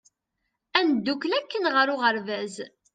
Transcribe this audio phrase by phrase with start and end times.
[0.77, 2.55] Ad ndukkel akken ɣer uɣeṛbaz!